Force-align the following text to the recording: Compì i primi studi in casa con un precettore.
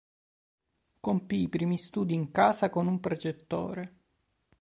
Compì 0.99 1.41
i 1.43 1.47
primi 1.47 1.77
studi 1.77 2.15
in 2.15 2.31
casa 2.31 2.71
con 2.71 2.87
un 2.87 2.99
precettore. 2.99 3.97